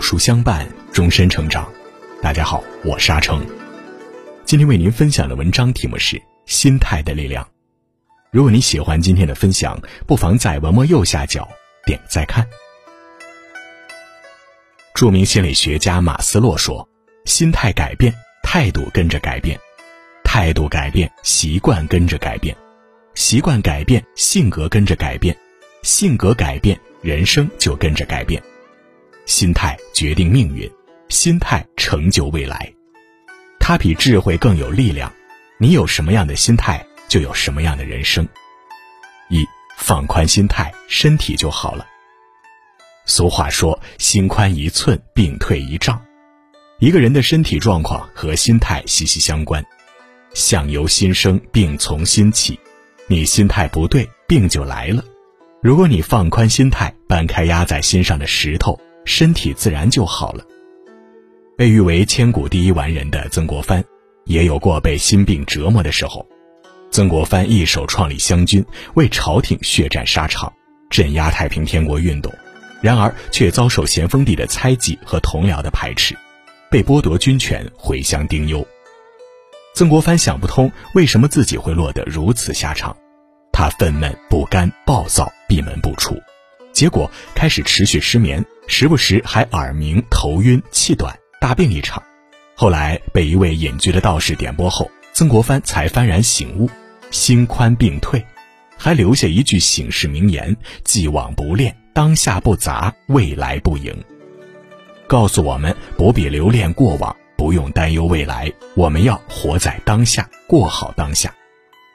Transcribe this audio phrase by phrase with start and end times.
[0.00, 1.70] 书相伴，终身成长。
[2.22, 3.46] 大家好，我是阿成。
[4.44, 6.16] 今天为您分享的文章题目是
[6.46, 7.44] 《心态的力量》。
[8.32, 11.46] 如果你喜欢今天的分享，不妨在文末右下角
[11.84, 12.46] 点再看。
[14.94, 16.88] 著名心理学家马斯洛说
[17.26, 19.56] ：“心态改变，态度跟着改变；
[20.24, 22.56] 态度改变，习惯跟着改变；
[23.14, 25.34] 习惯改变，性格跟着改变；
[25.82, 28.42] 性格改变，人生就跟着改变。”
[29.30, 30.68] 心态决定命运，
[31.08, 32.68] 心态成就未来。
[33.60, 35.10] 它比智慧更有力量。
[35.56, 38.26] 你有什么样的心态，就有什么样的人生。
[39.28, 39.46] 一
[39.78, 41.86] 放宽心态，身体就好了。
[43.06, 46.02] 俗话说：“心宽一寸，病退一丈。”
[46.80, 49.64] 一个人的身体状况和心态息息相关。
[50.34, 52.58] 相由心生，病从心起。
[53.06, 55.04] 你心态不对，病就来了。
[55.62, 58.80] 如果你放宽心态，搬开压在心上的石头。
[59.04, 60.44] 身体自然就好了。
[61.56, 63.84] 被誉为千古第一完人的曾国藩，
[64.24, 66.26] 也有过被心病折磨的时候。
[66.90, 70.52] 曾国藩一手创立湘军，为朝廷血战沙场，
[70.88, 72.32] 镇压太平天国运动，
[72.80, 76.16] 然而却遭受咸丰帝的猜忌和同僚的排斥，
[76.70, 78.66] 被剥夺军权，回乡丁忧。
[79.74, 82.96] 曾国藩想不通为什么自己会落得如此下场，
[83.52, 86.16] 他愤懑不甘，暴躁，闭门不出。
[86.72, 92.02] 结果开始持续失眠，时不时还耳鸣、头晕、气短，大病一场。
[92.54, 96.68] 后来被一位隐居的道士点拨后，曾国藩才幡然醒悟，
[97.10, 98.24] 心宽病退，
[98.76, 103.94] 还留下一句醒世名言：“既往不恋，当下不杂，未来不迎。”
[105.08, 111.34] 告诉我们不必留恋过往，不用担忧未来，我们要活在当下，过好当下。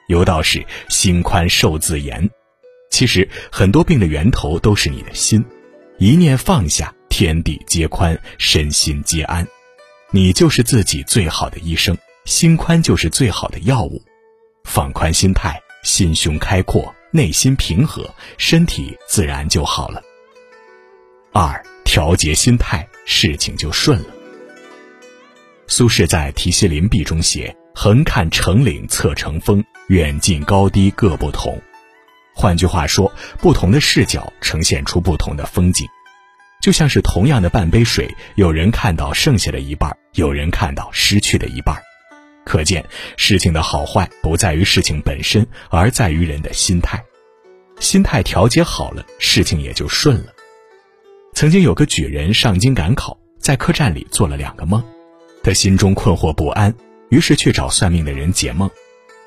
[0.08, 2.28] 有道是：“心宽寿自延。”
[2.96, 5.44] 其实很多病的源头都是你的心，
[5.98, 9.46] 一念放下，天地皆宽，身心皆安。
[10.12, 11.94] 你就是自己最好的医生，
[12.24, 14.00] 心宽就是最好的药物。
[14.64, 20.02] 放宽心态，心胸开阔，内心平和，身体自然就好了。
[21.34, 24.08] 二，调节心态，事情就顺了。
[25.66, 31.60] 苏轼在《题西林壁》中写：“横看成岭侧成峰，远近高低各不同。”
[32.38, 35.88] 换句话说，不同的视角呈现出不同的风景，
[36.60, 41.74] 就像是同样的半杯水，有人看到剩下的一半，有人看到失去的一半。
[42.44, 42.84] 可见，
[43.16, 47.02] 事情的好坏不在于事情本身，而在于人的心态。
[47.80, 50.26] 心态调节好了，事情也就顺了。
[51.32, 54.84] 曾经有个举人上京赶考，在客栈里做了两个梦，
[55.42, 56.74] 他心中困惑不安，
[57.08, 58.70] 于是去找算命的人解梦。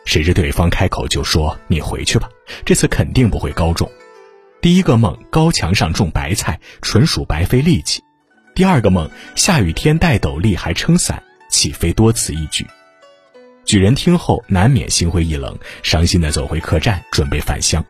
[0.10, 2.28] 谁知对方开口就说：“你回去吧，
[2.66, 3.88] 这次肯定不会高中。”
[4.60, 8.02] 第一个梦，高墙上种白菜，纯属白费力气；
[8.56, 11.22] 第二个梦，下雨天戴斗笠还撑伞，
[11.52, 12.66] 岂非多此一举？
[13.66, 17.86] 举人听后难免心灰意冷，伤心的走回客栈，准备返乡。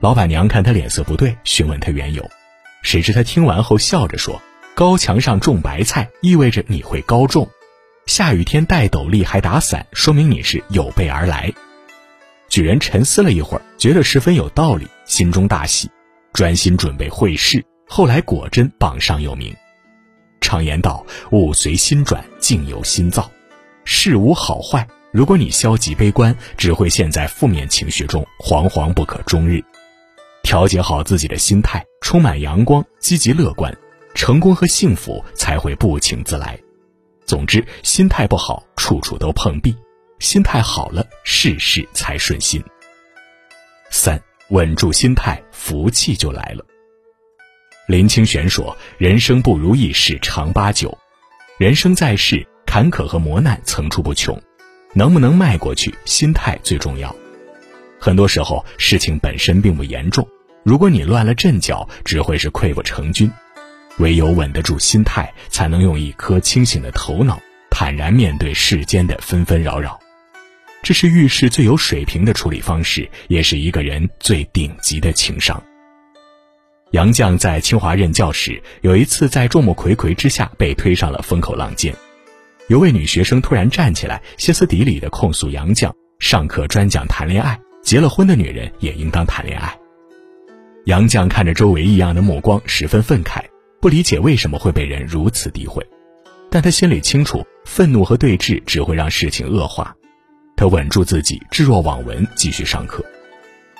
[0.00, 2.26] 老板娘看他脸色不对，询问他缘由，
[2.80, 4.40] 谁知他听完后笑着说
[4.74, 7.46] ：“高墙上种白菜，意味着你会高中。”
[8.10, 11.48] 下雨天戴斗笠还打伞，说明你是有备而来。
[12.48, 15.88] 举人沉思了一会儿，觉得十分有道理，心中大喜，
[16.32, 17.64] 专心准备会试。
[17.86, 19.54] 后来果真榜上有名。
[20.40, 23.30] 常言道：“物随心转，境由心造。”
[23.86, 29.62] 事无好坏，如果你消极悲观，只会陷在负面情绪中，惶惶不可终日。
[30.42, 33.72] 调节好自己的心态，充满阳光，积极乐观，
[34.16, 36.58] 成功和幸福才会不请自来。
[37.30, 39.72] 总之，心态不好，处处都碰壁；
[40.18, 42.60] 心态好了，事事才顺心。
[43.88, 46.66] 三，稳住心态，福气就来了。
[47.86, 50.98] 林清玄说：“人生不如意事常八九，
[51.56, 54.36] 人生在世，坎坷和磨难层出不穷，
[54.92, 57.14] 能不能迈过去，心态最重要。
[58.00, 60.26] 很多时候，事情本身并不严重，
[60.64, 63.30] 如果你乱了阵脚，只会是溃不成军。”
[64.00, 67.38] 唯有稳得住心态，才能用一颗清醒的头脑，
[67.70, 70.00] 坦然面对世间的纷纷扰扰。
[70.82, 75.62] 这是遇事最有水平的处理方式，也是一个人最顶级的情商。
[76.92, 81.94] 杨绛在清华任教时，有一次在众目睽睽之下被推上了风口浪尖，
[82.68, 89.76] 有位女学生突然站起来，歇斯底里地控诉杨绛上课专讲谈恋爱，结了婚的女人也应当谈恋爱。
[90.86, 93.44] 杨绛看着周围异样的目光，十分愤慨。
[93.80, 95.82] 不理解为什么会被人如此诋毁，
[96.50, 99.96] 但他心里清楚，愤怒和对峙只会让事情恶化。
[100.54, 103.02] 他稳住自己，置若罔闻，继续上课。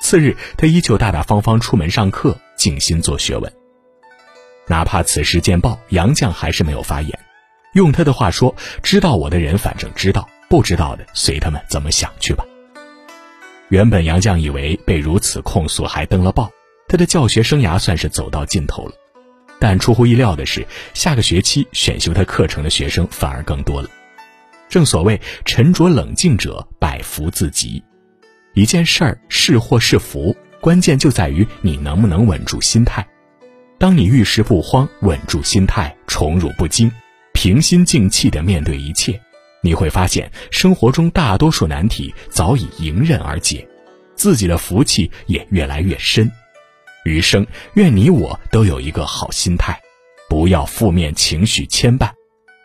[0.00, 3.52] 次日，他依旧大大方方出门上课，静心做学问。
[4.66, 7.18] 哪怕此事见报，杨绛还是没有发言。
[7.74, 12.42] 用他的话说：“知道我的人反正知道，不知道的随他们怎么想去吧。”
[13.68, 16.50] 原本杨绛以为被如此控诉还登了报，
[16.88, 18.92] 他的教学生涯算是走到尽头了。
[19.60, 23.88] 但出乎意料的是，下个学期选修他课程的学生反而更多了。
[24.70, 27.82] 正所谓“沉着冷静者百福自集”，
[28.54, 33.06] 一件事儿是祸是福，关键就在于你能不能稳住心态。
[33.78, 36.90] 当你遇事不慌，稳住心态，宠辱不惊，
[37.34, 39.20] 平心静气地面对一切，
[39.62, 43.66] 你会发现生活中大多数难题早已迎刃而解，
[44.14, 46.30] 自己的福气也越来越深。
[47.04, 49.80] 余生，愿你我都有一个好心态，
[50.28, 52.10] 不要负面情绪牵绊，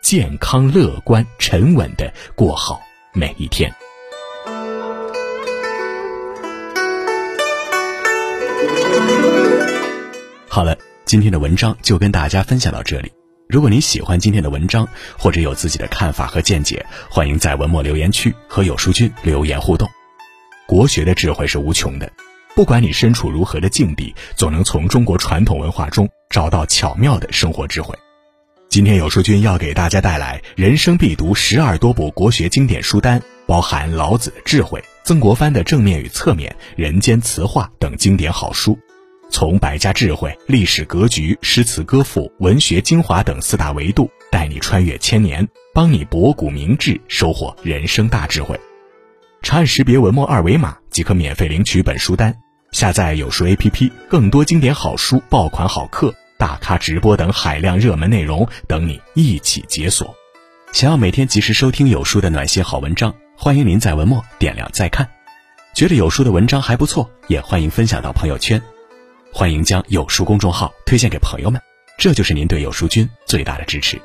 [0.02, 2.80] 健康乐观、沉稳地过好
[3.12, 3.72] 每一天。
[10.48, 10.76] 好了。
[11.06, 13.12] 今天的文章就跟大家分享到这里。
[13.48, 19.88] 如果你喜欢今天的文章，或者有自己的看法和见解，欢迎在文末留言区和有书君留言互动。
[20.66, 22.10] 国学的智慧是无穷的，
[22.56, 27.94] 不管你身处如何的境地，总能从中国传统文化中找到巧妙的生活智慧。
[28.70, 38.78] 今天有书君要给大家带来人生必读十二多部国学经典书单，包含老子的智慧、曾国藩的正面与侧面、人间词话等经典好书。
[39.28, 48.58] 从百家智慧、历史格局、诗词歌赋、文学精华等四大维度，带你穿越千年，帮你博古明智，收获人生大智慧。
[49.42, 52.34] 长按识别文末二维码即可免费领取本书单。
[52.72, 60.14] 下载有书 APP，更多经典好书、爆款好课、大咖直播等海量热门内容等你一起解锁。
[60.72, 65.08] 想要每天及时收听有书的暖心好文章，欢迎您在文末点亮再看。
[65.74, 68.60] 觉得有书的文章还不错，也欢迎分享到朋友圈。
[69.32, 71.60] 欢迎将有书公众号推荐给朋友们，
[71.96, 74.00] 这就是您对有书君最大的支持。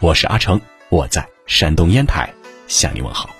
[0.00, 2.32] 我是阿成，我在山东烟台
[2.68, 3.37] 向你问好。